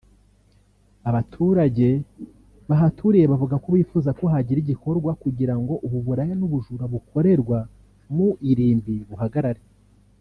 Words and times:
Abaturage 1.09 1.89
bahaturiye 2.69 3.25
bavuga 3.31 3.55
ko 3.63 3.67
bifuza 3.75 4.09
ko 4.19 4.23
hagira 4.33 4.57
igikorwa 4.61 5.11
kugira 5.23 5.53
ngo 5.61 5.73
ubu 5.85 5.97
buraya 6.05 6.33
n’ubujura 6.37 6.85
bukorerwa 6.93 7.59
mu 8.15 8.29
irimbi 8.51 8.95
buhagarare 9.09 9.63